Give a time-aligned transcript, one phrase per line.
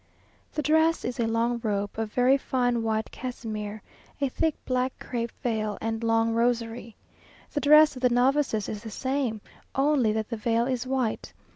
[0.51, 3.83] The dress is a long robe of very fine white casimere,
[4.19, 6.95] a thick black crape veil, and long rosary.
[7.51, 9.41] The dress of the novices is the same,
[9.75, 11.31] only that the veil is white.